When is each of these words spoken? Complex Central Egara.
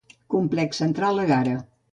Complex 0.33 0.77
Central 0.79 1.19
Egara. 1.27 1.57